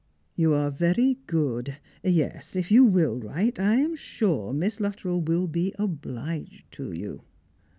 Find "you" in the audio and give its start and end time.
0.35-0.55, 2.71-2.83, 6.91-7.21